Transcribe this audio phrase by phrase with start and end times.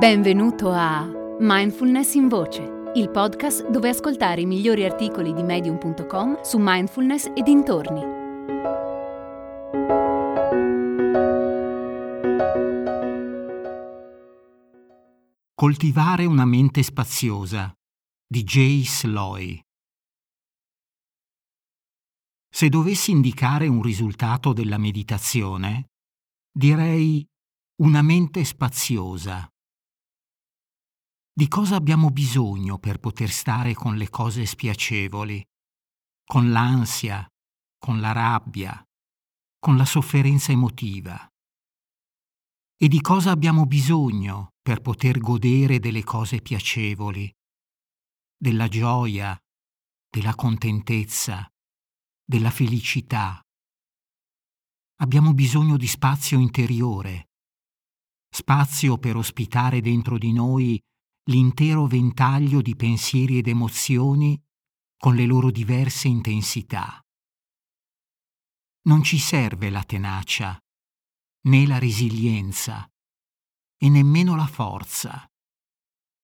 [0.00, 1.06] Benvenuto a
[1.40, 7.42] Mindfulness in Voce, il podcast dove ascoltare i migliori articoli di medium.com su mindfulness e
[7.42, 8.00] dintorni.
[15.54, 17.70] Coltivare una mente spaziosa
[18.26, 19.60] di Jay Sloy
[22.48, 25.90] Se dovessi indicare un risultato della meditazione,
[26.50, 27.22] direi
[27.82, 29.46] una mente spaziosa
[31.40, 35.42] di cosa abbiamo bisogno per poter stare con le cose spiacevoli,
[36.22, 37.26] con l'ansia,
[37.78, 38.84] con la rabbia,
[39.58, 41.26] con la sofferenza emotiva.
[42.76, 47.32] E di cosa abbiamo bisogno per poter godere delle cose piacevoli,
[48.36, 49.34] della gioia,
[50.10, 51.50] della contentezza,
[52.22, 53.40] della felicità.
[54.96, 57.30] Abbiamo bisogno di spazio interiore,
[58.28, 60.78] spazio per ospitare dentro di noi
[61.30, 64.38] l'intero ventaglio di pensieri ed emozioni
[64.96, 67.00] con le loro diverse intensità.
[68.82, 70.58] Non ci serve la tenacia,
[71.42, 72.84] né la resilienza,
[73.76, 75.24] e nemmeno la forza.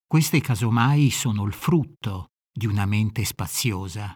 [0.05, 4.15] Queste casomai sono il frutto di una mente spaziosa.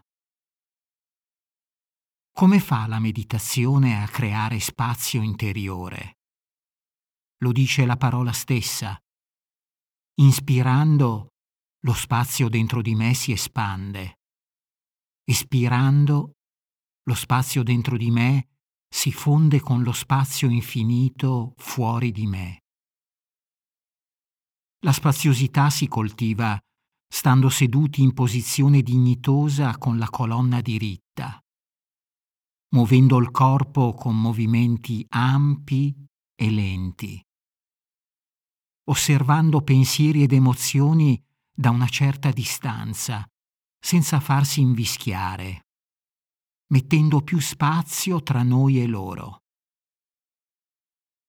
[2.33, 6.18] Come fa la meditazione a creare spazio interiore?
[7.42, 9.00] Lo dice la parola stessa,
[10.20, 11.28] Inspirando,
[11.86, 14.18] lo spazio dentro di me si espande.
[15.24, 16.32] Espirando,
[17.04, 18.48] lo spazio dentro di me
[18.86, 22.58] si fonde con lo spazio infinito fuori di me.
[24.84, 26.58] La spaziosità si coltiva
[27.08, 31.40] stando seduti in posizione dignitosa con la colonna diritta,
[32.74, 35.94] muovendo il corpo con movimenti ampi
[36.34, 37.24] e lenti
[38.91, 43.24] osservando pensieri ed emozioni da una certa distanza,
[43.78, 45.68] senza farsi invischiare,
[46.73, 49.42] mettendo più spazio tra noi e loro.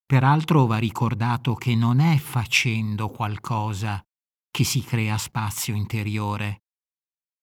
[0.06, 4.04] Peraltro va ricordato che non è facendo qualcosa
[4.50, 6.64] che si crea spazio interiore,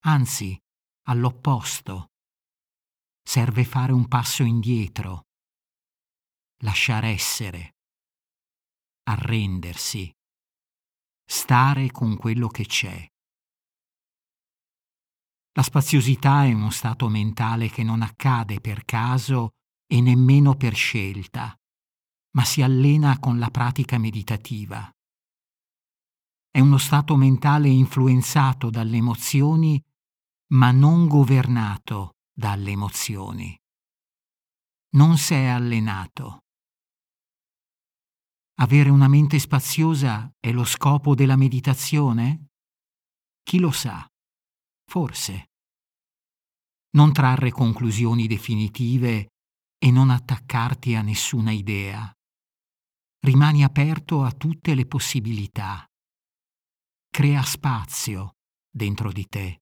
[0.05, 0.59] anzi,
[1.07, 2.11] all'opposto.
[3.23, 5.27] Serve fare un passo indietro,
[6.63, 7.75] lasciare essere
[9.09, 10.11] arrendersi,
[11.25, 13.07] stare con quello che c'è.
[15.53, 19.55] La spaziosità è uno stato mentale che non accade per caso
[19.87, 21.59] e nemmeno per scelta,
[22.35, 24.89] ma si allena con la pratica meditativa.
[26.51, 29.83] È uno stato mentale influenzato dalle emozioni,
[30.53, 33.59] ma non governato dalle emozioni.
[34.91, 36.43] Non si è allenato.
[38.61, 42.47] Avere una mente spaziosa è lo scopo della meditazione?
[43.41, 44.05] Chi lo sa?
[44.85, 45.51] Forse.
[46.91, 49.29] Non trarre conclusioni definitive
[49.77, 52.11] e non attaccarti a nessuna idea.
[53.21, 55.85] Rimani aperto a tutte le possibilità.
[57.09, 58.33] Crea spazio
[58.69, 59.61] dentro di te.